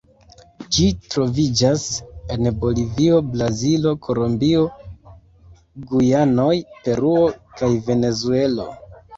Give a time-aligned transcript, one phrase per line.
[0.75, 1.83] Ĝi troviĝas
[2.35, 4.65] en Bolivio, Brazilo, Kolombio,
[5.93, 6.51] Gujanoj,
[6.89, 7.25] Peruo
[7.61, 8.71] kaj Venezuelo.